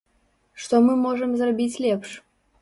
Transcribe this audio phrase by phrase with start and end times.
[0.63, 2.17] Што мы можам зрабіць лепш?